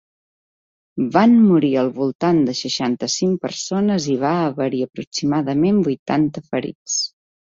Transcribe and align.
Van 1.17 1.33
morir 1.49 1.69
al 1.81 1.91
voltant 1.99 2.39
de 2.47 2.55
seixanta-cinc 2.61 3.43
persones 3.45 4.07
i 4.15 4.15
va 4.27 4.33
haver-hi 4.47 4.83
aproximadament 4.87 5.83
vuitanta 5.91 6.45
ferits. 6.49 6.99